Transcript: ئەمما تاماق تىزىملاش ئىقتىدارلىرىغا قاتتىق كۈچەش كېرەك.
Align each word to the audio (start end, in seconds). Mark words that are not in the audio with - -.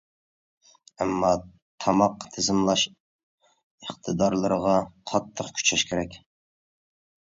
ئەمما 1.03 1.29
تاماق 1.85 2.25
تىزىملاش 2.39 2.87
ئىقتىدارلىرىغا 2.89 4.77
قاتتىق 5.15 5.57
كۈچەش 5.57 5.91
كېرەك. 5.95 6.23